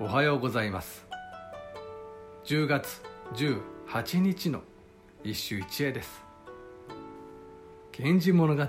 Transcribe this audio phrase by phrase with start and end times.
[0.00, 1.06] おはようございます。
[2.46, 3.00] 10月
[3.34, 4.60] 18日の
[5.22, 6.24] 一首一会です
[7.96, 8.66] 「源氏物語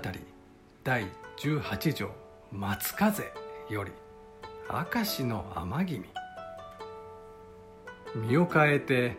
[0.84, 2.10] 第18条
[2.52, 3.24] 松風」
[3.68, 3.90] より
[4.94, 6.06] 「明石の天君」
[8.14, 9.16] 身を変えて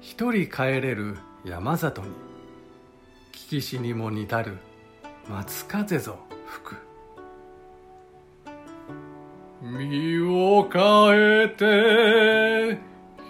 [0.00, 2.08] 一人帰れる山里に
[3.32, 4.56] 聞きしにも似たる
[5.28, 6.85] 松風ぞ吹く。
[9.72, 10.82] 身を変
[11.42, 12.78] えて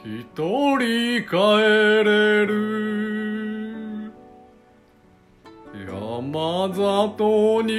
[0.04, 1.36] 一人帰
[2.04, 4.12] れる。
[5.88, 7.72] 山里に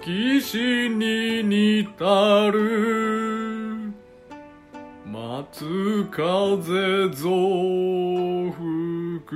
[0.00, 3.92] 聞きしに似たる。
[5.06, 7.28] 松風ぞ
[8.50, 9.32] 吹く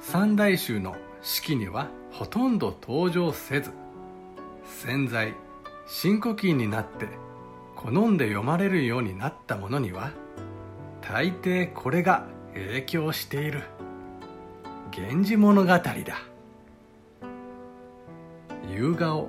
[0.00, 3.70] 三大衆の式にはほとんど登場せず
[4.64, 5.34] 潜在
[5.86, 7.06] 深呼吸になって
[7.76, 10.10] 好んで読まれるようになったものには
[11.00, 13.62] 大抵これが影響している
[14.96, 15.82] 「源氏物語」だ。
[18.68, 19.28] 夕顔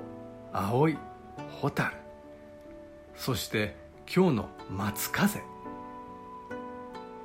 [0.52, 0.96] 葵
[1.60, 1.92] 蛍。
[3.16, 3.76] そして
[4.14, 5.42] 今日の松風。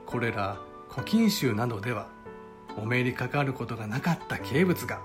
[0.06, 0.58] これら
[0.90, 2.08] 古今集などでは
[2.82, 5.02] お目にかかることがなかった景物が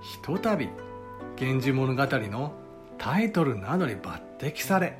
[0.00, 0.68] ひとたび
[1.38, 2.52] 「源氏物語」の
[2.98, 4.98] タイトルなどに抜擢され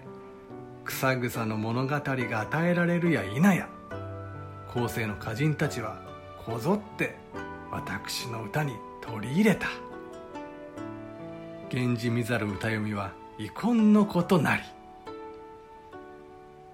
[0.84, 3.68] 草草の物語が与えられるや否や
[4.74, 6.00] 後世の歌人たちは
[6.44, 7.14] こぞって
[7.70, 9.68] 私の歌に取り入れた。
[11.72, 14.62] 源氏見ざる歌読みは遺恨のことなり。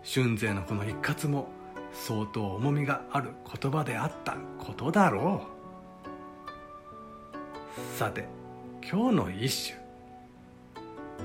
[0.03, 1.49] 春勢のこの一括も
[1.93, 5.59] 相当重みがある言葉であったことだろう。
[7.99, 8.29] さて
[8.83, 9.89] 今日の一首。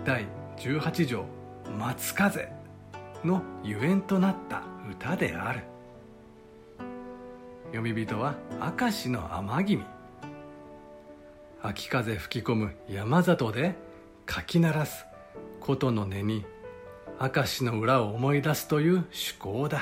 [0.06, 1.26] 第18条
[1.78, 2.52] 「松風」
[3.24, 5.64] のゆえんとなった歌である。
[7.68, 8.36] 読み人は
[8.80, 9.86] 明石の天君。
[11.62, 13.76] 秋風吹き込む山里で
[14.26, 15.06] かき鳴らす
[15.62, 16.46] 琴の音に
[17.20, 19.82] 明石の裏を思い出すという趣向だ。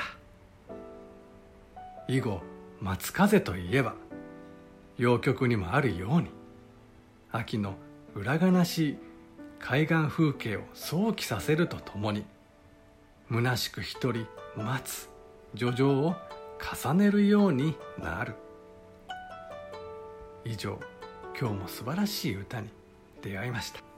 [2.08, 2.40] 以後
[2.80, 3.94] 松風といえば
[4.98, 6.28] 洋曲にもあるように
[7.30, 7.74] 秋の
[8.14, 8.98] 裏悲しい
[9.58, 12.24] 海岸風景を想起させるとともに
[13.30, 14.26] 虚しく一人
[14.56, 15.08] 待つ
[15.54, 16.14] 叙情を
[16.84, 18.34] 重ねるようになる。
[20.44, 20.78] 以上
[21.38, 22.68] 今日も素晴らしい歌に
[23.22, 23.91] 出会いました。